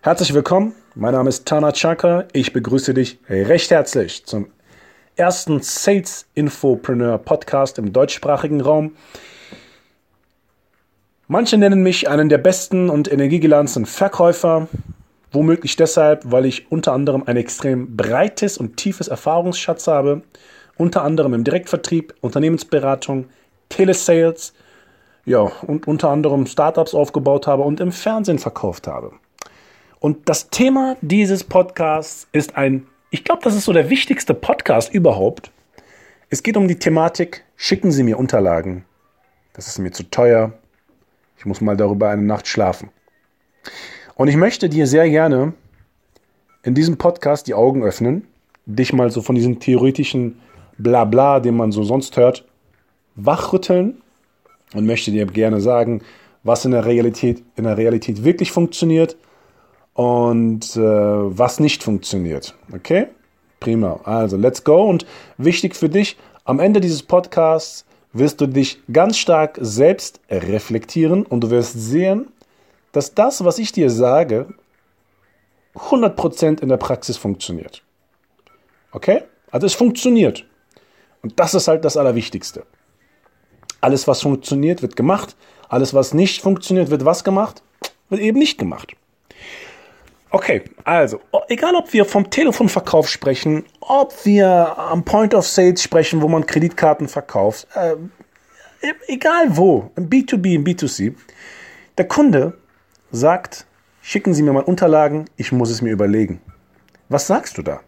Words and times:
Herzlich 0.00 0.32
willkommen, 0.32 0.76
mein 0.94 1.12
Name 1.12 1.28
ist 1.28 1.44
Tana 1.48 1.72
Chaka. 1.72 2.26
Ich 2.32 2.52
begrüße 2.52 2.94
dich 2.94 3.18
recht 3.28 3.72
herzlich 3.72 4.24
zum 4.24 4.46
ersten 5.16 5.60
Sales 5.60 6.24
Infopreneur 6.34 7.18
Podcast 7.18 7.80
im 7.80 7.92
deutschsprachigen 7.92 8.60
Raum. 8.60 8.92
Manche 11.26 11.58
nennen 11.58 11.82
mich 11.82 12.08
einen 12.08 12.28
der 12.28 12.38
besten 12.38 12.90
und 12.90 13.10
energiegeladenen 13.10 13.86
Verkäufer, 13.86 14.68
womöglich 15.32 15.74
deshalb, 15.74 16.30
weil 16.30 16.46
ich 16.46 16.70
unter 16.70 16.92
anderem 16.92 17.24
ein 17.26 17.36
extrem 17.36 17.96
breites 17.96 18.56
und 18.56 18.76
tiefes 18.76 19.08
Erfahrungsschatz 19.08 19.88
habe, 19.88 20.22
unter 20.76 21.02
anderem 21.02 21.34
im 21.34 21.42
Direktvertrieb, 21.42 22.14
Unternehmensberatung, 22.20 23.26
Telesales, 23.68 24.54
ja, 25.24 25.40
und 25.40 25.88
unter 25.88 26.10
anderem 26.10 26.46
Startups 26.46 26.94
aufgebaut 26.94 27.48
habe 27.48 27.64
und 27.64 27.80
im 27.80 27.90
Fernsehen 27.90 28.38
verkauft 28.38 28.86
habe. 28.86 29.10
Und 30.00 30.28
das 30.28 30.50
Thema 30.50 30.96
dieses 31.00 31.42
Podcasts 31.42 32.28
ist 32.30 32.56
ein, 32.56 32.86
ich 33.10 33.24
glaube, 33.24 33.42
das 33.42 33.56
ist 33.56 33.64
so 33.64 33.72
der 33.72 33.90
wichtigste 33.90 34.32
Podcast 34.32 34.94
überhaupt. 34.94 35.50
Es 36.30 36.44
geht 36.44 36.56
um 36.56 36.68
die 36.68 36.78
Thematik, 36.78 37.44
schicken 37.56 37.90
Sie 37.90 38.04
mir 38.04 38.18
Unterlagen. 38.18 38.84
Das 39.54 39.66
ist 39.66 39.78
mir 39.78 39.90
zu 39.90 40.04
teuer. 40.04 40.52
Ich 41.36 41.46
muss 41.46 41.60
mal 41.60 41.76
darüber 41.76 42.10
eine 42.10 42.22
Nacht 42.22 42.46
schlafen. 42.46 42.90
Und 44.14 44.28
ich 44.28 44.36
möchte 44.36 44.68
dir 44.68 44.86
sehr 44.86 45.08
gerne 45.10 45.52
in 46.62 46.74
diesem 46.74 46.96
Podcast 46.96 47.48
die 47.48 47.54
Augen 47.54 47.82
öffnen, 47.82 48.28
dich 48.66 48.92
mal 48.92 49.10
so 49.10 49.20
von 49.20 49.34
diesem 49.34 49.58
theoretischen 49.58 50.40
Blabla, 50.76 51.40
den 51.40 51.56
man 51.56 51.72
so 51.72 51.82
sonst 51.82 52.16
hört, 52.16 52.44
wachrütteln 53.16 54.00
und 54.74 54.86
möchte 54.86 55.10
dir 55.10 55.26
gerne 55.26 55.60
sagen, 55.60 56.02
was 56.44 56.64
in 56.64 56.70
der 56.70 56.84
Realität, 56.84 57.42
in 57.56 57.64
der 57.64 57.76
Realität 57.76 58.22
wirklich 58.22 58.52
funktioniert 58.52 59.16
und 59.98 60.76
äh, 60.76 60.80
was 60.80 61.58
nicht 61.58 61.82
funktioniert. 61.82 62.54
Okay? 62.72 63.08
Prima. 63.58 63.98
Also, 64.04 64.36
let's 64.36 64.62
go. 64.62 64.84
Und 64.84 65.04
wichtig 65.38 65.74
für 65.74 65.88
dich, 65.88 66.16
am 66.44 66.60
Ende 66.60 66.80
dieses 66.80 67.02
Podcasts 67.02 67.84
wirst 68.12 68.40
du 68.40 68.46
dich 68.46 68.78
ganz 68.92 69.18
stark 69.18 69.58
selbst 69.60 70.20
reflektieren 70.30 71.26
und 71.26 71.40
du 71.40 71.50
wirst 71.50 71.72
sehen, 71.72 72.28
dass 72.92 73.14
das, 73.14 73.44
was 73.44 73.58
ich 73.58 73.72
dir 73.72 73.90
sage, 73.90 74.54
100% 75.74 76.62
in 76.62 76.68
der 76.68 76.76
Praxis 76.76 77.16
funktioniert. 77.16 77.82
Okay? 78.92 79.24
Also 79.50 79.66
es 79.66 79.74
funktioniert. 79.74 80.44
Und 81.22 81.40
das 81.40 81.54
ist 81.54 81.66
halt 81.66 81.84
das 81.84 81.96
Allerwichtigste. 81.96 82.62
Alles, 83.80 84.06
was 84.06 84.22
funktioniert, 84.22 84.80
wird 84.80 84.94
gemacht. 84.94 85.34
Alles, 85.68 85.92
was 85.92 86.14
nicht 86.14 86.40
funktioniert, 86.40 86.88
wird 86.88 87.04
was 87.04 87.24
gemacht? 87.24 87.64
Wird 88.10 88.20
eben 88.20 88.38
nicht 88.38 88.58
gemacht. 88.58 88.94
Okay, 90.30 90.62
also, 90.84 91.20
egal 91.48 91.74
ob 91.74 91.92
wir 91.94 92.04
vom 92.04 92.28
Telefonverkauf 92.28 93.08
sprechen, 93.08 93.64
ob 93.80 94.26
wir 94.26 94.76
am 94.78 95.02
Point 95.04 95.34
of 95.34 95.46
Sales 95.46 95.82
sprechen, 95.82 96.20
wo 96.20 96.28
man 96.28 96.44
Kreditkarten 96.44 97.08
verkauft, 97.08 97.66
äh, 97.74 97.94
e-, 98.82 98.94
egal 99.06 99.56
wo, 99.56 99.90
im 99.96 100.10
B2B, 100.10 100.54
im 100.54 100.64
B2C, 100.64 101.14
der 101.96 102.08
Kunde 102.08 102.58
sagt, 103.10 103.66
schicken 104.02 104.34
Sie 104.34 104.42
mir 104.42 104.52
mal 104.52 104.64
Unterlagen, 104.64 105.30
ich 105.38 105.50
muss 105.50 105.70
es 105.70 105.80
mir 105.80 105.92
überlegen. 105.92 106.42
Was 107.08 107.26
sagst 107.26 107.56
du 107.56 107.62
da? 107.62 107.80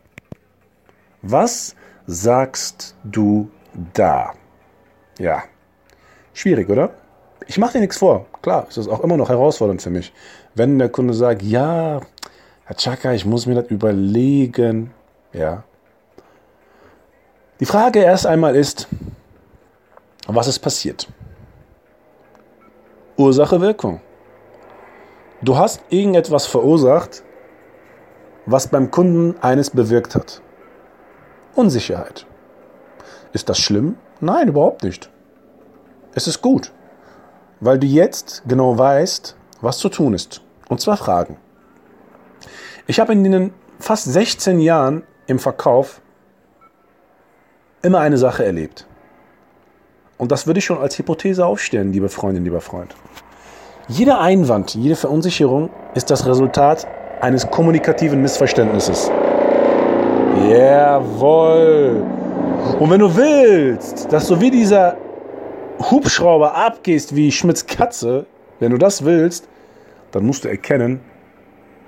Was 1.20 1.76
sagst 2.06 2.96
du 3.04 3.50
da? 3.92 4.32
Ja, 5.18 5.44
schwierig, 6.32 6.70
oder? 6.70 6.94
Ich 7.46 7.58
mache 7.58 7.74
dir 7.74 7.80
nichts 7.80 7.98
vor. 7.98 8.26
Klar, 8.40 8.66
ist 8.68 8.78
das 8.78 8.88
auch 8.88 9.00
immer 9.00 9.18
noch 9.18 9.28
herausfordernd 9.28 9.82
für 9.82 9.90
mich. 9.90 10.14
Wenn 10.54 10.78
der 10.78 10.88
Kunde 10.88 11.12
sagt, 11.12 11.42
ja, 11.42 12.00
Chaka, 12.74 13.12
ich 13.12 13.24
muss 13.26 13.46
mir 13.46 13.54
das 13.54 13.70
überlegen. 13.70 14.92
Ja. 15.32 15.64
Die 17.58 17.66
Frage 17.66 18.00
erst 18.00 18.26
einmal 18.26 18.56
ist, 18.56 18.88
was 20.26 20.46
ist 20.46 20.60
passiert? 20.60 21.08
Ursache, 23.16 23.60
Wirkung. 23.60 24.00
Du 25.42 25.56
hast 25.56 25.82
irgendetwas 25.88 26.46
verursacht, 26.46 27.22
was 28.46 28.68
beim 28.68 28.90
Kunden 28.90 29.38
eines 29.42 29.70
bewirkt 29.70 30.14
hat. 30.14 30.40
Unsicherheit. 31.54 32.26
Ist 33.32 33.48
das 33.48 33.58
schlimm? 33.58 33.96
Nein, 34.20 34.48
überhaupt 34.48 34.82
nicht. 34.84 35.10
Es 36.14 36.26
ist 36.26 36.42
gut, 36.42 36.72
weil 37.60 37.78
du 37.78 37.86
jetzt 37.86 38.42
genau 38.46 38.76
weißt, 38.76 39.36
was 39.60 39.78
zu 39.78 39.88
tun 39.88 40.14
ist. 40.14 40.42
Und 40.68 40.80
zwar 40.80 40.96
Fragen. 40.96 41.36
Ich 42.90 42.98
habe 42.98 43.12
in 43.12 43.22
den 43.22 43.52
fast 43.78 44.06
16 44.06 44.58
Jahren 44.58 45.04
im 45.28 45.38
Verkauf 45.38 46.00
immer 47.82 48.00
eine 48.00 48.18
Sache 48.18 48.44
erlebt. 48.44 48.84
Und 50.18 50.32
das 50.32 50.48
würde 50.48 50.58
ich 50.58 50.64
schon 50.64 50.78
als 50.78 50.98
Hypothese 50.98 51.46
aufstellen, 51.46 51.92
liebe 51.92 52.08
Freundin, 52.08 52.42
lieber 52.42 52.60
Freund. 52.60 52.96
Jeder 53.86 54.20
Einwand, 54.20 54.74
jede 54.74 54.96
Verunsicherung 54.96 55.70
ist 55.94 56.10
das 56.10 56.26
Resultat 56.26 56.88
eines 57.20 57.48
kommunikativen 57.48 58.22
Missverständnisses. 58.22 59.08
Jawohl. 60.50 62.04
Und 62.80 62.90
wenn 62.90 62.98
du 62.98 63.16
willst, 63.16 64.12
dass 64.12 64.26
du 64.26 64.40
wie 64.40 64.50
dieser 64.50 64.96
Hubschrauber 65.78 66.56
abgehst 66.56 67.14
wie 67.14 67.30
Schmidts 67.30 67.64
Katze, 67.66 68.26
wenn 68.58 68.72
du 68.72 68.78
das 68.78 69.04
willst, 69.04 69.46
dann 70.10 70.26
musst 70.26 70.42
du 70.42 70.48
erkennen, 70.48 70.98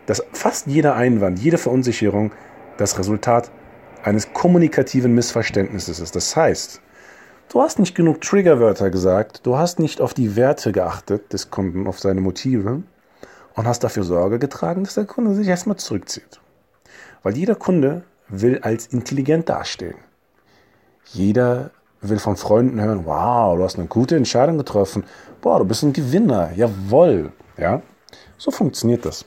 dass 0.07 0.23
fast 0.33 0.67
jeder 0.67 0.95
Einwand, 0.95 1.39
jede 1.39 1.59
Verunsicherung 1.59 2.33
das 2.77 2.99
Resultat 2.99 3.51
eines 4.03 4.33
kommunikativen 4.33 5.15
Missverständnisses 5.15 6.01
ist. 6.01 6.17
Das 6.17 6.35
heißt, 6.35 6.81
du 7.51 7.63
hast 7.63 7.79
nicht 7.79 7.95
genug 7.95 8.21
Triggerwörter 8.21 8.91
gesagt, 8.91 9.47
du 9.47 9.57
hast 9.57 9.79
nicht 9.79 10.01
auf 10.01 10.15
die 10.15 10.37
Werte 10.37 10.73
geachtet 10.73 11.33
des 11.33 11.51
Kunden, 11.51 11.87
auf 11.87 12.01
seine 12.01 12.21
Motive 12.21 12.83
und 13.55 13.67
hast 13.67 13.85
dafür 13.85 14.03
Sorge 14.03 14.39
getragen, 14.39 14.85
dass 14.85 14.95
der 14.95 15.05
Kunde 15.05 15.35
sich 15.35 15.49
erstmal 15.49 15.77
zurückzieht. 15.77 16.41
Weil 17.23 17.37
jeder 17.37 17.55
Kunde 17.55 18.03
will 18.29 18.59
als 18.63 18.87
intelligent 18.87 19.49
dastehen. 19.49 19.97
Jeder 21.05 21.71
will 22.01 22.19
von 22.19 22.37
Freunden 22.37 22.81
hören, 22.81 23.05
wow, 23.05 23.57
du 23.57 23.63
hast 23.63 23.79
eine 23.79 23.87
gute 23.87 24.17
Entscheidung 24.17 24.59
getroffen. 24.59 25.05
Boah, 25.41 25.59
du 25.59 25.65
bist 25.65 25.83
ein 25.83 25.93
Gewinner. 25.93 26.51
Jawohl. 26.55 27.33
Ja, 27.57 27.83
so 28.39 28.51
funktioniert 28.51 29.05
das. 29.05 29.25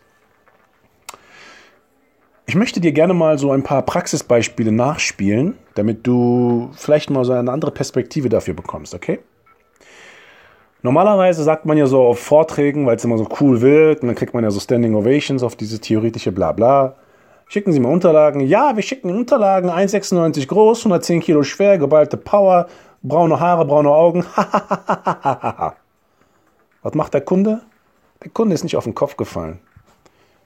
Ich 2.47 2.55
möchte 2.55 2.79
dir 2.79 2.91
gerne 2.91 3.15
mal 3.15 3.39
so 3.39 3.51
ein 3.51 3.63
paar 3.63 3.81
Praxisbeispiele 3.81 4.71
nachspielen, 4.71 5.57
damit 5.73 6.05
du 6.05 6.69
vielleicht 6.73 7.09
mal 7.09 7.25
so 7.25 7.33
eine 7.33 7.51
andere 7.51 7.71
Perspektive 7.71 8.29
dafür 8.29 8.53
bekommst, 8.53 8.93
okay? 8.93 9.19
Normalerweise 10.83 11.43
sagt 11.43 11.65
man 11.65 11.75
ja 11.77 11.87
so 11.87 12.03
auf 12.03 12.19
Vorträgen, 12.19 12.85
weil 12.85 12.97
es 12.97 13.03
immer 13.03 13.17
so 13.17 13.27
cool 13.39 13.61
wird, 13.61 14.03
und 14.03 14.07
dann 14.09 14.15
kriegt 14.15 14.35
man 14.35 14.43
ja 14.43 14.51
so 14.51 14.59
Standing 14.59 14.93
Ovations 14.93 15.41
auf 15.41 15.55
diese 15.55 15.79
theoretische 15.79 16.31
Blabla. 16.31 16.93
Schicken 17.47 17.71
Sie 17.71 17.79
mal 17.79 17.91
Unterlagen. 17.91 18.41
Ja, 18.41 18.75
wir 18.75 18.83
schicken 18.83 19.09
Unterlagen, 19.09 19.71
1,96 19.71 20.47
groß, 20.47 20.81
110 20.81 21.21
Kilo 21.21 21.41
schwer, 21.41 21.79
geballte 21.79 22.17
Power, 22.17 22.67
braune 23.01 23.39
Haare, 23.39 23.65
braune 23.65 23.89
Augen. 23.89 24.23
Was 26.83 26.93
macht 26.93 27.15
der 27.15 27.21
Kunde? 27.21 27.61
Der 28.23 28.29
Kunde 28.29 28.53
ist 28.53 28.61
nicht 28.63 28.77
auf 28.77 28.83
den 28.83 28.93
Kopf 28.93 29.17
gefallen. 29.17 29.57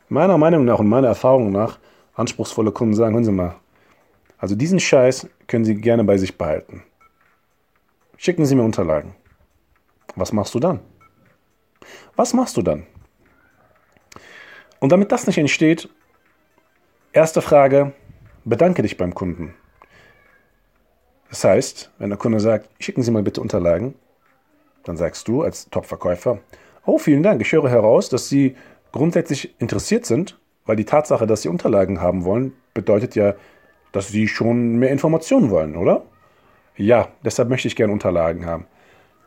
Meiner 0.07 0.37
Meinung 0.37 0.63
nach 0.63 0.79
und 0.79 0.87
meiner 0.87 1.09
Erfahrung 1.09 1.51
nach 1.51 1.78
anspruchsvolle 2.19 2.71
Kunden 2.71 2.93
sagen, 2.93 3.13
hören 3.13 3.23
Sie 3.23 3.31
mal, 3.31 3.55
also 4.37 4.55
diesen 4.55 4.79
Scheiß 4.79 5.27
können 5.47 5.65
Sie 5.65 5.75
gerne 5.75 6.03
bei 6.03 6.17
sich 6.17 6.37
behalten. 6.37 6.83
Schicken 8.17 8.45
Sie 8.45 8.55
mir 8.55 8.63
Unterlagen. 8.63 9.15
Was 10.15 10.33
machst 10.33 10.53
du 10.53 10.59
dann? 10.59 10.81
Was 12.15 12.33
machst 12.33 12.57
du 12.57 12.61
dann? 12.61 12.85
Und 14.79 14.91
damit 14.91 15.11
das 15.11 15.27
nicht 15.27 15.37
entsteht, 15.37 15.89
erste 17.13 17.41
Frage, 17.41 17.93
bedanke 18.43 18.81
dich 18.81 18.97
beim 18.97 19.13
Kunden. 19.13 19.53
Das 21.29 21.43
heißt, 21.43 21.91
wenn 21.99 22.09
der 22.09 22.17
Kunde 22.17 22.39
sagt, 22.39 22.69
schicken 22.83 23.03
Sie 23.03 23.11
mal 23.11 23.23
bitte 23.23 23.41
Unterlagen, 23.41 23.95
dann 24.83 24.97
sagst 24.97 25.27
du 25.27 25.43
als 25.43 25.69
Top-Verkäufer, 25.69 26.39
oh, 26.85 26.97
vielen 26.97 27.23
Dank, 27.23 27.41
ich 27.41 27.51
höre 27.51 27.69
heraus, 27.69 28.09
dass 28.09 28.29
Sie 28.29 28.55
grundsätzlich 28.91 29.59
interessiert 29.59 30.05
sind 30.05 30.39
Weil 30.65 30.75
die 30.75 30.85
Tatsache, 30.85 31.27
dass 31.27 31.41
Sie 31.41 31.49
Unterlagen 31.49 32.01
haben 32.01 32.25
wollen, 32.25 32.53
bedeutet 32.73 33.15
ja, 33.15 33.33
dass 33.91 34.09
Sie 34.09 34.27
schon 34.27 34.77
mehr 34.77 34.91
Informationen 34.91 35.49
wollen, 35.49 35.75
oder? 35.75 36.03
Ja, 36.75 37.09
deshalb 37.25 37.49
möchte 37.49 37.67
ich 37.67 37.75
gerne 37.75 37.91
Unterlagen 37.91 38.45
haben. 38.45 38.65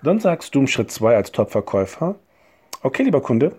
Dann 0.02 0.20
sagst 0.20 0.54
du 0.54 0.60
im 0.60 0.66
Schritt 0.66 0.90
2 0.90 1.16
als 1.16 1.32
Top-Verkäufer, 1.32 2.16
okay, 2.82 3.02
lieber 3.02 3.20
Kunde, 3.20 3.52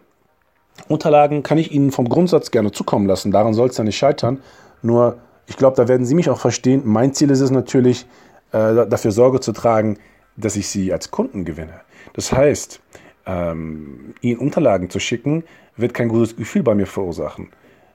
Unterlagen 0.87 1.43
kann 1.43 1.57
ich 1.57 1.71
Ihnen 1.71 1.91
vom 1.91 2.09
Grundsatz 2.09 2.51
gerne 2.51 2.71
zukommen 2.71 3.07
lassen. 3.07 3.31
Daran 3.31 3.53
soll 3.53 3.69
es 3.69 3.77
ja 3.77 3.83
nicht 3.83 3.97
scheitern. 3.97 4.41
Nur, 4.81 5.17
ich 5.45 5.57
glaube, 5.57 5.77
da 5.77 5.87
werden 5.87 6.05
Sie 6.05 6.15
mich 6.15 6.29
auch 6.29 6.39
verstehen. 6.39 6.81
Mein 6.85 7.13
Ziel 7.13 7.29
ist 7.29 7.39
es 7.39 7.51
natürlich, 7.51 8.05
äh, 8.51 8.87
dafür 8.87 9.11
Sorge 9.11 9.39
zu 9.39 9.51
tragen, 9.51 9.97
dass 10.35 10.55
ich 10.55 10.67
Sie 10.67 10.91
als 10.91 11.11
Kunden 11.11 11.45
gewinne. 11.45 11.81
Das 12.13 12.31
heißt, 12.31 12.81
ähm, 13.25 14.13
Ihnen 14.21 14.39
Unterlagen 14.39 14.89
zu 14.89 14.99
schicken, 14.99 15.43
wird 15.77 15.93
kein 15.93 16.09
gutes 16.09 16.35
Gefühl 16.35 16.63
bei 16.63 16.75
mir 16.75 16.87
verursachen. 16.87 17.49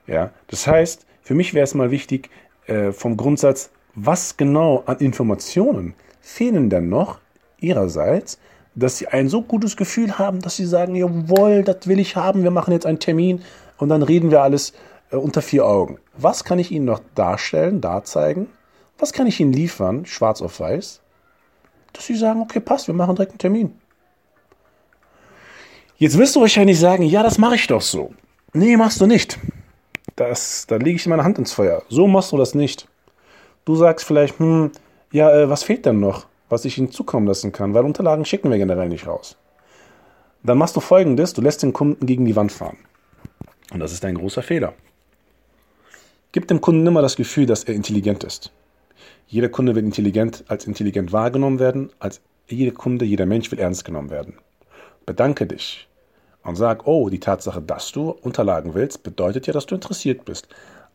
Ja, 0.06 0.30
das 0.48 0.66
heißt, 0.66 1.06
für 1.22 1.34
mich 1.34 1.54
wäre 1.54 1.64
es 1.64 1.74
mal 1.74 1.90
wichtig, 1.90 2.30
äh, 2.66 2.92
vom 2.92 3.16
Grundsatz, 3.16 3.70
was 3.94 4.36
genau 4.36 4.82
an 4.86 4.98
Informationen 4.98 5.94
fehlen 6.20 6.70
denn 6.70 6.88
noch 6.88 7.18
Ihrerseits, 7.60 8.38
dass 8.74 8.98
sie 8.98 9.08
ein 9.08 9.28
so 9.28 9.42
gutes 9.42 9.76
Gefühl 9.76 10.18
haben, 10.18 10.40
dass 10.40 10.56
sie 10.56 10.66
sagen, 10.66 10.94
jawohl, 10.94 11.64
das 11.64 11.86
will 11.86 11.98
ich 11.98 12.16
haben, 12.16 12.44
wir 12.44 12.50
machen 12.50 12.72
jetzt 12.72 12.86
einen 12.86 13.00
Termin 13.00 13.42
und 13.76 13.88
dann 13.88 14.02
reden 14.02 14.30
wir 14.30 14.42
alles 14.42 14.72
äh, 15.10 15.16
unter 15.16 15.42
vier 15.42 15.66
Augen. 15.66 15.98
Was 16.16 16.44
kann 16.44 16.58
ich 16.58 16.70
Ihnen 16.70 16.84
noch 16.84 17.00
darstellen, 17.14 17.80
darzeigen? 17.80 18.48
Was 18.98 19.12
kann 19.12 19.26
ich 19.26 19.40
Ihnen 19.40 19.52
liefern, 19.52 20.06
schwarz 20.06 20.42
auf 20.42 20.60
weiß? 20.60 21.00
Dass 21.92 22.06
Sie 22.06 22.16
sagen, 22.16 22.40
okay, 22.40 22.60
passt, 22.60 22.86
wir 22.86 22.94
machen 22.94 23.16
direkt 23.16 23.32
einen 23.32 23.38
Termin. 23.38 23.72
Jetzt 25.98 26.16
wirst 26.16 26.34
du 26.34 26.40
wahrscheinlich 26.40 26.78
sagen, 26.78 27.02
ja, 27.02 27.22
das 27.22 27.38
mache 27.38 27.56
ich 27.56 27.66
doch 27.66 27.82
so. 27.82 28.14
Nee, 28.52 28.76
machst 28.76 29.00
du 29.00 29.06
nicht. 29.06 29.38
Das, 30.16 30.66
da 30.66 30.76
lege 30.76 30.96
ich 30.96 31.06
meine 31.06 31.24
Hand 31.24 31.38
ins 31.38 31.52
Feuer. 31.52 31.82
So 31.88 32.06
machst 32.06 32.32
du 32.32 32.36
das 32.36 32.54
nicht. 32.54 32.88
Du 33.64 33.76
sagst 33.76 34.06
vielleicht, 34.06 34.38
hm, 34.38 34.72
ja, 35.12 35.30
äh, 35.30 35.50
was 35.50 35.62
fehlt 35.62 35.86
denn 35.86 36.00
noch? 36.00 36.26
was 36.48 36.64
ich 36.64 36.78
Ihnen 36.78 36.90
zukommen 36.90 37.26
lassen 37.26 37.52
kann, 37.52 37.74
weil 37.74 37.84
Unterlagen 37.84 38.24
schicken 38.24 38.50
wir 38.50 38.58
generell 38.58 38.88
nicht 38.88 39.06
raus. 39.06 39.36
Dann 40.42 40.58
machst 40.58 40.76
du 40.76 40.80
folgendes, 40.80 41.32
du 41.32 41.42
lässt 41.42 41.62
den 41.62 41.72
Kunden 41.72 42.06
gegen 42.06 42.24
die 42.24 42.36
Wand 42.36 42.52
fahren. 42.52 42.78
Und 43.72 43.80
das 43.80 43.92
ist 43.92 44.04
ein 44.04 44.14
großer 44.16 44.42
Fehler. 44.42 44.74
Gib 46.32 46.48
dem 46.48 46.60
Kunden 46.60 46.86
immer 46.86 47.02
das 47.02 47.16
Gefühl, 47.16 47.46
dass 47.46 47.64
er 47.64 47.74
intelligent 47.74 48.24
ist. 48.24 48.52
Jeder 49.26 49.48
Kunde 49.48 49.74
will 49.74 49.84
intelligent 49.84 50.44
als 50.48 50.66
intelligent 50.66 51.12
wahrgenommen 51.12 51.58
werden, 51.58 51.90
als 51.98 52.20
jeder 52.46 52.72
Kunde, 52.72 53.04
jeder 53.04 53.26
Mensch 53.26 53.50
will 53.50 53.58
ernst 53.58 53.84
genommen 53.84 54.10
werden. 54.10 54.38
Bedanke 55.08 55.46
dich 55.46 55.88
und 56.44 56.56
sag, 56.56 56.86
oh, 56.86 57.08
die 57.08 57.18
Tatsache, 57.18 57.62
dass 57.62 57.92
du 57.92 58.10
Unterlagen 58.10 58.74
willst, 58.74 59.02
bedeutet 59.02 59.46
ja, 59.46 59.54
dass 59.54 59.64
du 59.64 59.74
interessiert 59.74 60.26
bist. 60.26 60.48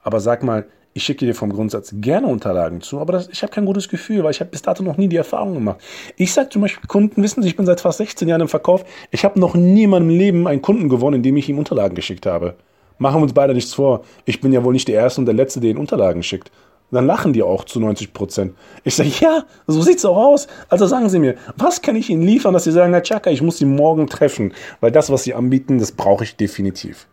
Aber 0.04 0.20
sag 0.20 0.44
mal, 0.44 0.68
ich 0.94 1.04
schicke 1.04 1.26
dir 1.26 1.34
vom 1.34 1.52
Grundsatz 1.52 1.96
gerne 1.96 2.28
Unterlagen 2.28 2.82
zu, 2.82 3.00
aber 3.00 3.14
das, 3.14 3.28
ich 3.30 3.42
habe 3.42 3.52
kein 3.52 3.66
gutes 3.66 3.90
Gefühl, 3.90 4.24
weil 4.24 4.30
ich 4.30 4.40
habe 4.40 4.52
bis 4.52 4.62
dato 4.62 4.84
noch 4.84 4.98
nie 4.98 5.08
die 5.08 5.16
Erfahrung 5.16 5.56
gemacht. 5.56 5.82
Ich 6.16 6.32
sage 6.32 6.50
zum 6.50 6.62
Beispiel 6.62 6.88
Kunden, 6.88 7.24
wissen 7.24 7.42
Sie, 7.42 7.50
ich 7.50 7.56
bin 7.56 7.66
seit 7.66 7.82
fast 7.82 7.98
16 7.98 8.28
Jahren 8.28 8.42
im 8.42 8.48
Verkauf, 8.48 8.86
ich 9.10 9.26
habe 9.26 9.40
noch 9.40 9.56
nie 9.56 9.86
in 9.86 9.90
meinem 9.90 10.10
Leben 10.10 10.48
einen 10.48 10.62
Kunden 10.62 10.90
gewonnen, 10.90 11.16
indem 11.16 11.36
ich 11.38 11.50
ihm 11.50 11.58
Unterlagen 11.58 11.96
geschickt 11.96 12.28
habe. 12.28 12.54
Machen 13.00 13.18
wir 13.20 13.24
uns 13.24 13.34
beide 13.34 13.56
nichts 13.56 13.74
vor. 13.74 14.04
Ich 14.26 14.42
bin 14.42 14.54
ja 14.54 14.64
wohl 14.64 14.74
nicht 14.74 14.88
der 14.88 14.96
Erste 14.96 15.22
und 15.22 15.26
der 15.26 15.34
Letzte, 15.34 15.60
der 15.60 15.72
ihnen 15.72 15.80
Unterlagen 15.80 16.22
schickt. 16.22 16.52
Dann 16.92 17.08
lachen 17.08 17.34
die 17.34 17.42
auch 17.42 17.64
zu 17.66 17.80
90 17.80 18.14
Prozent. 18.14 18.56
Ich 18.84 18.96
sage, 18.96 19.10
ja, 19.20 19.46
so 19.66 19.82
sieht's 19.82 20.06
auch 20.06 20.18
aus. 20.18 20.48
Also 20.70 20.86
sagen 20.86 21.10
Sie 21.10 21.20
mir, 21.20 21.36
was 21.58 21.82
kann 21.82 21.96
ich 21.96 22.10
Ihnen 22.10 22.24
liefern, 22.24 22.54
dass 22.54 22.66
Sie 22.66 22.72
sagen, 22.72 22.94
Herr 22.94 23.04
Chaka, 23.04 23.32
ich 23.32 23.42
muss 23.42 23.58
Sie 23.58 23.66
morgen 23.66 24.08
treffen, 24.08 24.54
weil 24.80 24.92
das, 24.92 25.10
was 25.10 25.24
Sie 25.24 25.34
anbieten, 25.34 25.80
das 25.80 25.92
brauche 25.92 26.24
ich 26.24 26.36
definitiv. 26.36 27.08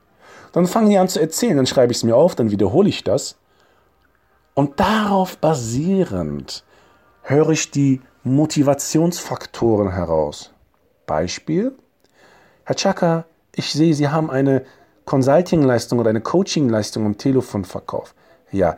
Dann 0.52 0.66
fangen 0.66 0.90
die 0.90 0.98
an 0.98 1.08
zu 1.08 1.20
erzählen, 1.20 1.56
dann 1.56 1.66
schreibe 1.66 1.92
ich 1.92 1.98
es 1.98 2.04
mir 2.04 2.16
auf, 2.16 2.34
dann 2.34 2.50
wiederhole 2.50 2.88
ich 2.88 3.04
das 3.04 3.36
und 4.54 4.80
darauf 4.80 5.38
basierend 5.38 6.64
höre 7.22 7.50
ich 7.50 7.70
die 7.70 8.00
Motivationsfaktoren 8.24 9.92
heraus. 9.92 10.52
Beispiel, 11.06 11.72
Herr 12.64 12.76
Chaka, 12.76 13.24
ich 13.54 13.72
sehe, 13.72 13.94
Sie 13.94 14.08
haben 14.08 14.30
eine 14.30 14.64
Consulting-Leistung 15.06 15.98
oder 15.98 16.10
eine 16.10 16.20
Coaching-Leistung 16.20 17.06
im 17.06 17.16
Telefonverkauf. 17.16 18.14
Ja, 18.52 18.76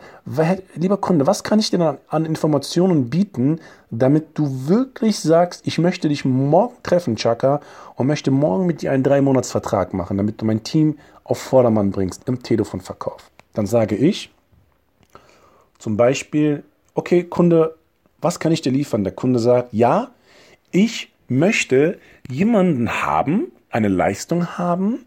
lieber 0.74 0.98
Kunde, 0.98 1.26
was 1.26 1.44
kann 1.44 1.58
ich 1.58 1.70
dir 1.70 1.98
an, 2.08 2.24
Informationen 2.26 3.08
bieten, 3.08 3.58
damit 3.90 4.38
du 4.38 4.68
wirklich 4.68 5.18
sagst, 5.18 5.66
ich 5.66 5.78
möchte 5.78 6.08
dich 6.08 6.26
morgen 6.26 6.76
treffen, 6.82 7.16
Chaka, 7.16 7.60
und 7.96 8.06
möchte 8.06 8.30
morgen 8.30 8.66
mit 8.66 8.82
dir 8.82 8.92
einen 8.92 9.02
Drei-Monats-Vertrag 9.02 9.94
machen, 9.94 10.18
damit 10.18 10.40
du 10.42 10.44
mein 10.44 10.62
Team 10.62 10.98
auf 11.24 11.38
Vordermann 11.38 11.90
bringst 11.90 12.28
im 12.28 12.42
Telefonverkauf? 12.42 13.30
Dann 13.54 13.66
sage 13.66 13.96
ich, 13.96 14.30
zum 15.78 15.96
Beispiel, 15.96 16.64
okay, 16.94 17.24
Kunde, 17.24 17.76
was 18.20 18.40
kann 18.40 18.52
ich 18.52 18.60
dir 18.60 18.72
liefern? 18.72 19.04
Der 19.04 19.14
Kunde 19.14 19.38
sagt, 19.38 19.72
ja, 19.72 20.10
ich 20.70 21.12
möchte 21.28 21.98
jemanden 22.28 22.90
haben, 23.02 23.52
eine 23.70 23.88
Leistung 23.88 24.58
haben, 24.58 25.04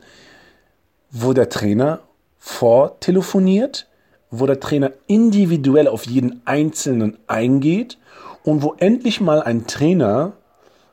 wo 1.11 1.33
der 1.33 1.49
Trainer 1.49 1.99
vortelefoniert, 2.39 3.87
wo 4.31 4.45
der 4.45 4.59
Trainer 4.59 4.91
individuell 5.07 5.87
auf 5.87 6.05
jeden 6.05 6.41
Einzelnen 6.45 7.17
eingeht 7.27 7.97
und 8.43 8.61
wo 8.61 8.75
endlich 8.77 9.21
mal 9.21 9.41
ein 9.41 9.67
Trainer 9.67 10.33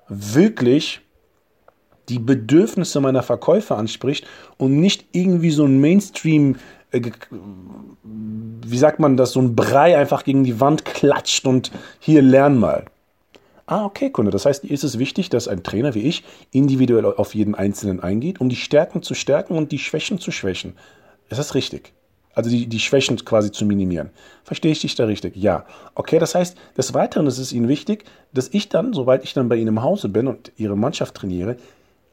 wirklich 0.08 1.00
die 2.08 2.18
Bedürfnisse 2.18 3.00
meiner 3.00 3.22
Verkäufer 3.22 3.78
anspricht 3.78 4.26
und 4.58 4.80
nicht 4.80 5.06
irgendwie 5.12 5.50
so 5.50 5.64
ein 5.64 5.80
Mainstream 5.80 6.56
äh, 6.90 7.00
wie 8.02 8.78
sagt 8.78 9.00
man 9.00 9.16
das, 9.16 9.32
so 9.32 9.40
ein 9.40 9.56
Brei 9.56 9.96
einfach 9.96 10.24
gegen 10.24 10.44
die 10.44 10.60
Wand 10.60 10.84
klatscht 10.84 11.46
und 11.46 11.72
hier 11.98 12.22
lern 12.22 12.58
mal. 12.58 12.84
Ah, 13.66 13.84
okay, 13.84 14.10
Kunde. 14.10 14.30
Das 14.30 14.44
heißt, 14.44 14.64
ist 14.64 14.84
es 14.84 14.98
wichtig, 14.98 15.30
dass 15.30 15.48
ein 15.48 15.62
Trainer 15.62 15.94
wie 15.94 16.02
ich 16.02 16.24
individuell 16.50 17.06
auf 17.06 17.34
jeden 17.34 17.54
Einzelnen 17.54 18.00
eingeht, 18.00 18.40
um 18.40 18.48
die 18.48 18.56
Stärken 18.56 19.02
zu 19.02 19.14
stärken 19.14 19.56
und 19.56 19.72
die 19.72 19.78
Schwächen 19.78 20.18
zu 20.18 20.30
schwächen. 20.30 20.74
Ist 21.30 21.38
das 21.38 21.54
richtig? 21.54 21.92
Also 22.34 22.50
die, 22.50 22.66
die 22.66 22.80
Schwächen 22.80 23.22
quasi 23.24 23.52
zu 23.52 23.66
minimieren. 23.66 24.10
Verstehe 24.44 24.72
ich 24.72 24.80
dich 24.80 24.94
da 24.94 25.04
richtig? 25.04 25.36
Ja. 25.36 25.66
Okay, 25.94 26.18
das 26.18 26.34
heißt, 26.34 26.56
des 26.76 26.94
Weiteren 26.94 27.26
ist 27.26 27.38
es 27.38 27.52
Ihnen 27.52 27.68
wichtig, 27.68 28.04
dass 28.32 28.48
ich 28.52 28.68
dann, 28.68 28.92
sobald 28.92 29.24
ich 29.24 29.34
dann 29.34 29.48
bei 29.48 29.56
Ihnen 29.56 29.68
im 29.68 29.82
Hause 29.82 30.08
bin 30.08 30.26
und 30.26 30.52
Ihre 30.56 30.76
Mannschaft 30.76 31.14
trainiere, 31.14 31.56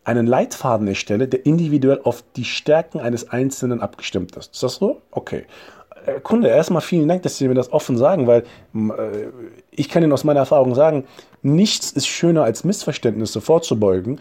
einen 0.04 0.28
Leitfaden 0.28 0.88
erstelle, 0.88 1.28
der 1.28 1.46
individuell 1.46 2.02
auf 2.04 2.24
die 2.36 2.46
Stärken 2.46 3.00
eines 3.00 3.30
Einzelnen 3.30 3.82
abgestimmt 3.82 4.36
ist. 4.36 4.54
Ist 4.54 4.64
das 4.64 4.76
so? 4.76 5.02
Okay. 5.12 5.46
Äh, 6.06 6.20
Kunde, 6.22 6.50
erstmal 6.50 6.82
vielen 6.82 7.08
Dank, 7.08 7.24
dass 7.24 7.38
Sie 7.38 7.48
mir 7.48 7.54
das 7.54 7.72
offen 7.72 7.98
sagen, 7.98 8.28
weil 8.28 8.44
äh, 8.74 9.28
ich 9.72 9.90
kann 9.90 10.04
Ihnen 10.04 10.14
aus 10.14 10.24
meiner 10.24 10.40
Erfahrung 10.40 10.76
sagen, 10.76 11.06
nichts 11.42 11.92
ist 11.92 12.08
schöner 12.08 12.44
als 12.44 12.64
Missverständnisse 12.64 13.42
vorzubeugen. 13.42 14.20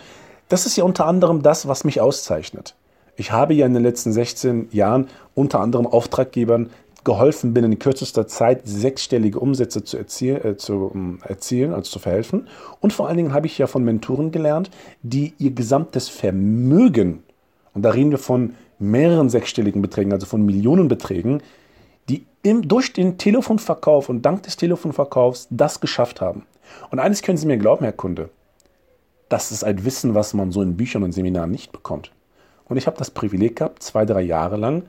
Das 0.48 0.66
ist 0.66 0.76
ja 0.76 0.84
unter 0.84 1.06
anderem 1.06 1.42
das, 1.42 1.68
was 1.68 1.84
mich 1.84 2.00
auszeichnet. 2.00 2.74
Ich 3.18 3.32
habe 3.32 3.52
ja 3.52 3.66
in 3.66 3.74
den 3.74 3.82
letzten 3.82 4.12
16 4.12 4.68
Jahren 4.70 5.08
unter 5.34 5.58
anderem 5.58 5.88
Auftraggebern 5.88 6.70
geholfen, 7.02 7.52
binnen 7.52 7.80
kürzester 7.80 8.28
Zeit 8.28 8.60
sechsstellige 8.64 9.40
Umsätze 9.40 9.82
zu, 9.82 9.96
erziel, 9.98 10.36
äh, 10.36 10.56
zu 10.56 10.92
ähm, 10.94 11.18
erzielen, 11.24 11.74
also 11.74 11.90
zu 11.90 11.98
verhelfen. 11.98 12.46
Und 12.78 12.92
vor 12.92 13.08
allen 13.08 13.16
Dingen 13.16 13.32
habe 13.32 13.48
ich 13.48 13.58
ja 13.58 13.66
von 13.66 13.82
Mentoren 13.82 14.30
gelernt, 14.30 14.70
die 15.02 15.34
ihr 15.38 15.50
gesamtes 15.50 16.08
Vermögen, 16.08 17.24
und 17.74 17.82
da 17.82 17.90
reden 17.90 18.12
wir 18.12 18.18
von 18.18 18.54
mehreren 18.78 19.30
sechsstelligen 19.30 19.82
Beträgen, 19.82 20.12
also 20.12 20.26
von 20.26 20.46
Millionenbeträgen, 20.46 21.42
die 22.08 22.24
im, 22.44 22.68
durch 22.68 22.92
den 22.92 23.18
Telefonverkauf 23.18 24.08
und 24.08 24.22
dank 24.22 24.44
des 24.44 24.56
Telefonverkaufs 24.56 25.48
das 25.50 25.80
geschafft 25.80 26.20
haben. 26.20 26.46
Und 26.92 27.00
eines 27.00 27.22
können 27.22 27.38
Sie 27.38 27.46
mir 27.48 27.58
glauben, 27.58 27.82
Herr 27.82 27.92
Kunde, 27.92 28.30
das 29.28 29.50
ist 29.50 29.64
ein 29.64 29.84
Wissen, 29.84 30.14
was 30.14 30.34
man 30.34 30.52
so 30.52 30.62
in 30.62 30.76
Büchern 30.76 31.02
und 31.02 31.10
Seminaren 31.10 31.50
nicht 31.50 31.72
bekommt. 31.72 32.12
Und 32.68 32.76
ich 32.76 32.86
habe 32.86 32.98
das 32.98 33.10
Privileg 33.10 33.56
gehabt, 33.56 33.82
zwei, 33.82 34.04
drei 34.04 34.20
Jahre 34.22 34.56
lang, 34.56 34.84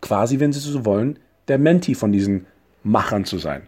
quasi, 0.00 0.40
wenn 0.40 0.52
Sie 0.52 0.60
so 0.60 0.84
wollen, 0.84 1.18
der 1.48 1.58
Menti 1.58 1.94
von 1.94 2.12
diesen 2.12 2.46
Machern 2.82 3.24
zu 3.24 3.38
sein. 3.38 3.62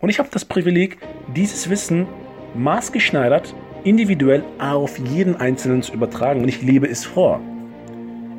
Und 0.00 0.08
ich 0.08 0.18
habe 0.18 0.28
das 0.32 0.44
Privileg, 0.44 0.98
dieses 1.34 1.68
Wissen 1.68 2.06
maßgeschneidert, 2.54 3.54
individuell 3.84 4.44
auf 4.58 4.98
jeden 4.98 5.36
Einzelnen 5.36 5.82
zu 5.82 5.92
übertragen 5.92 6.42
und 6.42 6.48
ich 6.48 6.62
lebe 6.62 6.88
es 6.88 7.04
vor. 7.04 7.40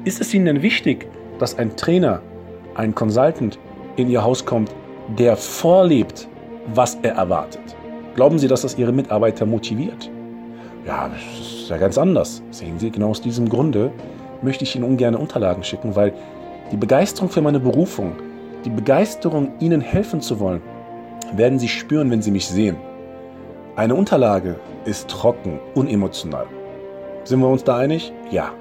Ist 0.03 0.21
es 0.21 0.33
Ihnen 0.33 0.45
denn 0.45 0.61
wichtig, 0.61 1.07
dass 1.39 1.57
ein 1.57 1.75
Trainer, 1.75 2.21
ein 2.75 2.95
Consultant 2.95 3.59
in 3.95 4.09
Ihr 4.09 4.23
Haus 4.23 4.45
kommt, 4.45 4.71
der 5.17 5.35
vorlebt, 5.35 6.27
was 6.73 6.95
er 7.01 7.13
erwartet? 7.13 7.61
Glauben 8.15 8.39
Sie, 8.39 8.47
dass 8.47 8.61
das 8.61 8.77
Ihre 8.77 8.91
Mitarbeiter 8.91 9.45
motiviert? 9.45 10.09
Ja, 10.85 11.09
das 11.09 11.21
ist 11.61 11.69
ja 11.69 11.77
ganz 11.77 11.97
anders. 11.97 12.41
Sehen 12.51 12.79
Sie, 12.79 12.89
genau 12.89 13.09
aus 13.09 13.21
diesem 13.21 13.47
Grunde 13.47 13.91
möchte 14.41 14.63
ich 14.63 14.75
Ihnen 14.75 14.85
ungern 14.85 15.15
Unterlagen 15.15 15.63
schicken, 15.63 15.95
weil 15.95 16.13
die 16.71 16.77
Begeisterung 16.77 17.29
für 17.29 17.41
meine 17.41 17.59
Berufung, 17.59 18.13
die 18.65 18.69
Begeisterung, 18.69 19.51
Ihnen 19.59 19.81
helfen 19.81 20.21
zu 20.21 20.39
wollen, 20.39 20.61
werden 21.35 21.59
Sie 21.59 21.67
spüren, 21.67 22.09
wenn 22.11 22.21
Sie 22.21 22.31
mich 22.31 22.47
sehen. 22.47 22.77
Eine 23.75 23.95
Unterlage 23.95 24.59
ist 24.85 25.07
trocken, 25.09 25.59
unemotional. 25.75 26.45
Sind 27.23 27.39
wir 27.39 27.47
uns 27.47 27.63
da 27.63 27.77
einig? 27.77 28.11
Ja. 28.29 28.51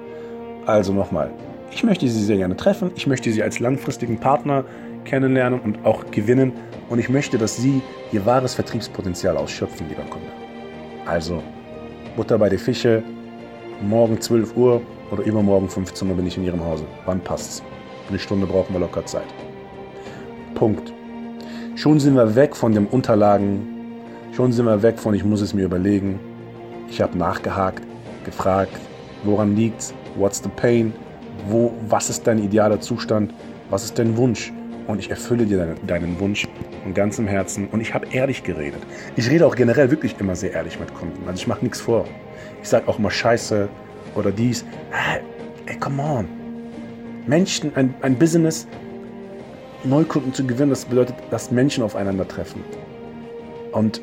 Also 0.65 0.93
nochmal. 0.93 1.31
Ich 1.71 1.83
möchte 1.83 2.07
sie 2.07 2.23
sehr 2.23 2.37
gerne 2.37 2.55
treffen. 2.55 2.91
Ich 2.95 3.07
möchte 3.07 3.31
sie 3.31 3.41
als 3.41 3.59
langfristigen 3.59 4.19
Partner 4.19 4.63
kennenlernen 5.05 5.59
und 5.59 5.85
auch 5.85 6.09
gewinnen. 6.11 6.53
Und 6.89 6.99
ich 6.99 7.09
möchte, 7.09 7.37
dass 7.37 7.57
sie 7.57 7.81
ihr 8.11 8.25
wahres 8.25 8.53
Vertriebspotenzial 8.53 9.37
ausschöpfen, 9.37 9.87
lieber 9.89 10.03
Kunde. 10.03 10.27
Also, 11.05 11.41
Butter 12.15 12.37
bei 12.37 12.49
den 12.49 12.59
Fische, 12.59 13.03
morgen 13.81 14.19
12 14.21 14.55
Uhr 14.55 14.81
oder 15.11 15.23
übermorgen 15.23 15.69
15 15.69 16.09
Uhr 16.09 16.15
bin 16.15 16.25
ich 16.25 16.37
in 16.37 16.43
Ihrem 16.43 16.63
Hause. 16.63 16.85
Wann 17.05 17.19
passt's? 17.19 17.61
Eine 18.09 18.17
Stunde 18.17 18.47
brauchen 18.47 18.73
wir 18.73 18.79
locker 18.79 19.05
Zeit. 19.05 19.27
Punkt. 20.55 20.93
Schon 21.75 21.99
sind 21.99 22.15
wir 22.15 22.35
weg 22.35 22.55
von 22.55 22.73
den 22.73 22.87
Unterlagen. 22.87 23.67
Schon 24.31 24.51
sind 24.51 24.65
wir 24.65 24.81
weg 24.81 24.99
von, 24.99 25.13
ich 25.13 25.23
muss 25.23 25.41
es 25.41 25.53
mir 25.53 25.65
überlegen. 25.65 26.19
Ich 26.89 27.01
habe 27.01 27.17
nachgehakt, 27.17 27.83
gefragt, 28.25 28.73
woran 29.23 29.55
liegt's? 29.55 29.93
What's 30.15 30.41
the 30.43 30.49
pain? 30.49 30.93
Wo, 31.47 31.73
was 31.87 32.09
ist 32.09 32.27
dein 32.27 32.39
idealer 32.39 32.79
Zustand? 32.79 33.33
Was 33.69 33.83
ist 33.83 33.97
dein 33.97 34.15
Wunsch? 34.17 34.51
Und 34.87 34.99
ich 34.99 35.09
erfülle 35.09 35.45
dir 35.45 35.57
deinen, 35.57 35.87
deinen 35.87 36.19
Wunsch 36.19 36.47
von 36.83 36.93
ganzem 36.93 37.27
Herzen. 37.27 37.67
Und 37.69 37.81
ich 37.81 37.93
habe 37.93 38.07
ehrlich 38.11 38.43
geredet. 38.43 38.81
Ich 39.15 39.29
rede 39.29 39.45
auch 39.45 39.55
generell 39.55 39.89
wirklich 39.89 40.15
immer 40.19 40.35
sehr 40.35 40.53
ehrlich 40.53 40.79
mit 40.79 40.93
Kunden. 40.93 41.21
Also 41.27 41.39
ich 41.39 41.47
mache 41.47 41.63
nichts 41.63 41.81
vor. 41.81 42.05
Ich 42.61 42.69
sage 42.69 42.87
auch 42.87 42.99
immer 42.99 43.11
Scheiße 43.11 43.69
oder 44.15 44.31
dies. 44.31 44.65
Ey, 45.65 45.77
come 45.77 46.01
on. 46.01 46.27
Menschen, 47.27 47.71
ein, 47.75 47.93
ein 48.01 48.17
Business, 48.17 48.67
Neukunden 49.83 50.33
zu 50.33 50.45
gewinnen, 50.45 50.69
das 50.69 50.85
bedeutet, 50.85 51.15
dass 51.29 51.51
Menschen 51.51 51.83
aufeinandertreffen. 51.83 52.63
Und 53.71 54.01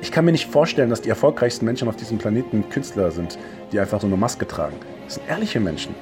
ich 0.00 0.12
kann 0.12 0.24
mir 0.24 0.32
nicht 0.32 0.50
vorstellen, 0.50 0.90
dass 0.90 1.00
die 1.00 1.08
erfolgreichsten 1.08 1.64
Menschen 1.64 1.88
auf 1.88 1.96
diesem 1.96 2.18
Planeten 2.18 2.68
Künstler 2.68 3.10
sind, 3.10 3.38
die 3.72 3.80
einfach 3.80 4.00
so 4.00 4.06
eine 4.06 4.16
Maske 4.16 4.46
tragen. 4.46 4.76
Das 5.04 5.14
sind 5.14 5.28
ehrliche 5.28 5.58
Menschen. 5.58 5.94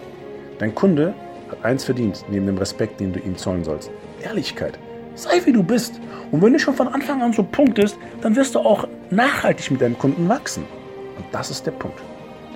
Dein 0.59 0.75
Kunde 0.75 1.15
hat 1.51 1.65
eins 1.65 1.85
verdient, 1.85 2.25
neben 2.29 2.47
dem 2.47 2.59
Respekt, 2.59 3.01
den 3.01 3.13
du 3.13 3.21
ihm 3.21 3.37
zollen 3.37 3.65
sollst. 3.65 3.91
Ehrlichkeit. 4.23 4.79
Sei 5.15 5.41
wie 5.45 5.53
du 5.53 5.63
bist. 5.63 6.01
Und 6.33 6.43
wenn 6.43 6.53
du 6.53 6.59
schon 6.59 6.75
von 6.75 6.89
Anfang 6.89 7.23
an 7.23 7.33
so 7.33 7.45
punktest, 7.45 7.97
dann 8.21 8.35
wirst 8.35 8.55
du 8.55 8.59
auch 8.59 8.89
nachhaltig 9.11 9.71
mit 9.71 9.81
deinen 9.81 9.97
Kunden 9.97 10.29
wachsen. 10.29 10.65
Und 11.17 11.27
das 11.33 11.51
ist 11.51 11.65
der 11.65 11.73
Punkt. 11.73 12.01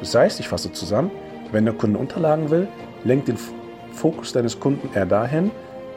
Das 0.00 0.14
heißt, 0.14 0.40
ich 0.40 0.48
fasse 0.48 0.72
zusammen, 0.72 1.10
wenn 1.52 1.64
der 1.64 1.74
Kunde 1.74 1.98
Unterlagen 1.98 2.50
will, 2.50 2.68
lenk 3.04 3.26
den 3.26 3.36
Fokus 3.92 4.32
deines 4.32 4.58
Kunden 4.60 4.88
eher 4.94 5.06
dahin, 5.06 5.50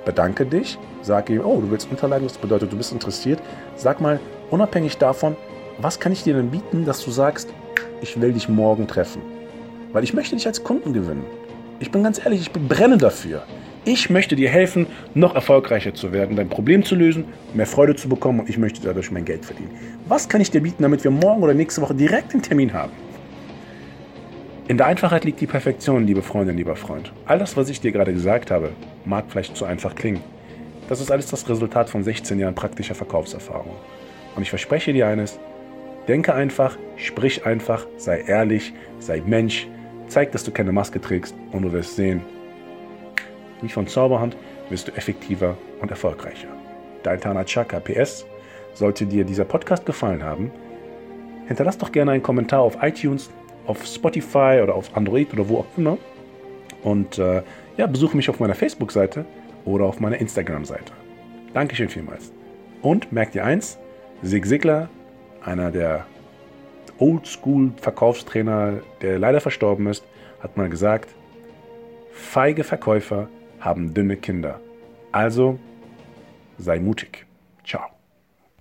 bedanke 0.05 0.45
dich, 0.45 0.77
sag 1.01 1.29
ihm, 1.29 1.41
oh, 1.43 1.61
du 1.61 1.69
willst 1.69 1.89
Unterlagen, 1.91 2.25
das 2.27 2.37
bedeutet, 2.37 2.71
du 2.71 2.77
bist 2.77 2.91
interessiert. 2.91 3.39
Sag 3.75 4.01
mal, 4.01 4.19
unabhängig 4.49 4.97
davon, 4.97 5.35
was 5.79 5.99
kann 5.99 6.11
ich 6.11 6.23
dir 6.23 6.33
denn 6.33 6.49
bieten, 6.49 6.85
dass 6.85 7.03
du 7.03 7.11
sagst, 7.11 7.53
ich 8.01 8.19
will 8.19 8.33
dich 8.33 8.49
morgen 8.49 8.87
treffen? 8.87 9.21
Weil 9.93 10.03
ich 10.03 10.13
möchte 10.13 10.35
dich 10.35 10.47
als 10.47 10.63
Kunden 10.63 10.93
gewinnen. 10.93 11.25
Ich 11.79 11.91
bin 11.91 12.03
ganz 12.03 12.23
ehrlich, 12.23 12.41
ich 12.41 12.51
brenne 12.51 12.97
dafür. 12.97 13.43
Ich 13.83 14.11
möchte 14.11 14.35
dir 14.35 14.49
helfen, 14.49 14.85
noch 15.15 15.33
erfolgreicher 15.33 15.95
zu 15.95 16.11
werden, 16.11 16.35
dein 16.35 16.49
Problem 16.49 16.83
zu 16.83 16.93
lösen, 16.93 17.25
mehr 17.55 17.65
Freude 17.65 17.95
zu 17.95 18.07
bekommen 18.07 18.39
und 18.39 18.49
ich 18.49 18.59
möchte 18.59 18.79
dadurch 18.81 19.09
mein 19.09 19.25
Geld 19.25 19.43
verdienen. 19.43 19.71
Was 20.07 20.29
kann 20.29 20.39
ich 20.39 20.51
dir 20.51 20.61
bieten, 20.61 20.83
damit 20.83 21.03
wir 21.03 21.09
morgen 21.09 21.41
oder 21.41 21.55
nächste 21.55 21.81
Woche 21.81 21.95
direkt 21.95 22.33
den 22.33 22.43
Termin 22.43 22.71
haben? 22.73 22.91
In 24.71 24.77
der 24.77 24.85
Einfachheit 24.85 25.25
liegt 25.25 25.41
die 25.41 25.47
Perfektion, 25.47 26.07
liebe 26.07 26.21
Freundin, 26.21 26.55
lieber 26.55 26.77
Freund. 26.77 27.11
All 27.25 27.37
das, 27.37 27.57
was 27.57 27.67
ich 27.67 27.81
dir 27.81 27.91
gerade 27.91 28.13
gesagt 28.13 28.51
habe, 28.51 28.71
mag 29.03 29.25
vielleicht 29.27 29.57
zu 29.57 29.65
einfach 29.65 29.95
klingen. 29.95 30.23
Das 30.87 31.01
ist 31.01 31.11
alles 31.11 31.27
das 31.27 31.49
Resultat 31.49 31.89
von 31.89 32.05
16 32.05 32.39
Jahren 32.39 32.55
praktischer 32.55 32.95
Verkaufserfahrung. 32.95 33.75
Und 34.33 34.43
ich 34.43 34.49
verspreche 34.49 34.93
dir 34.93 35.07
eines, 35.07 35.41
denke 36.07 36.33
einfach, 36.33 36.77
sprich 36.95 37.45
einfach, 37.45 37.85
sei 37.97 38.21
ehrlich, 38.21 38.71
sei 38.99 39.21
Mensch, 39.25 39.67
zeig, 40.07 40.31
dass 40.31 40.45
du 40.45 40.51
keine 40.51 40.71
Maske 40.71 41.01
trägst 41.01 41.35
und 41.51 41.63
du 41.63 41.73
wirst 41.73 41.97
sehen, 41.97 42.21
wie 43.61 43.67
von 43.67 43.87
Zauberhand 43.87 44.37
wirst 44.69 44.87
du 44.87 44.93
effektiver 44.93 45.57
und 45.81 45.91
erfolgreicher. 45.91 46.47
Dein 47.03 47.19
Tana 47.19 47.43
Chaka 47.43 47.81
PS. 47.81 48.25
Sollte 48.73 49.05
dir 49.05 49.25
dieser 49.25 49.43
Podcast 49.43 49.85
gefallen 49.85 50.23
haben, 50.23 50.49
hinterlass 51.49 51.77
doch 51.77 51.91
gerne 51.91 52.11
einen 52.11 52.23
Kommentar 52.23 52.61
auf 52.61 52.77
iTunes 52.81 53.29
auf 53.71 53.85
Spotify 53.85 54.59
oder 54.61 54.75
auf 54.75 54.95
Android 54.95 55.33
oder 55.33 55.47
wo 55.47 55.59
auch 55.59 55.77
immer. 55.77 55.97
Und 56.83 57.17
äh, 57.17 57.41
ja, 57.77 57.87
besuche 57.87 58.15
mich 58.15 58.29
auf 58.29 58.39
meiner 58.39 58.55
Facebook-Seite 58.55 59.25
oder 59.65 59.85
auf 59.85 59.99
meiner 59.99 60.17
Instagram-Seite. 60.17 60.91
Dankeschön 61.53 61.89
vielmals. 61.89 62.31
Und 62.81 63.11
merkt 63.11 63.35
ihr 63.35 63.45
eins, 63.45 63.77
Sig 64.21 64.45
Sigler, 64.45 64.89
einer 65.43 65.71
der 65.71 66.05
Oldschool-Verkaufstrainer, 66.99 68.81
der 69.01 69.17
leider 69.17 69.41
verstorben 69.41 69.87
ist, 69.87 70.03
hat 70.41 70.57
mal 70.57 70.69
gesagt, 70.69 71.09
feige 72.11 72.63
Verkäufer 72.63 73.27
haben 73.59 73.93
dünne 73.93 74.17
Kinder. 74.17 74.59
Also 75.11 75.59
sei 76.57 76.79
mutig. 76.79 77.25
Ciao. 77.65 78.00